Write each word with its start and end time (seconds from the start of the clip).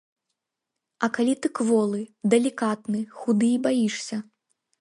А 1.07 1.09
калі 1.17 1.33
ты 1.43 1.47
кволы, 1.59 2.01
далікатны, 2.35 3.05
худы 3.19 3.47
і 3.59 3.63
баішся? 3.67 4.17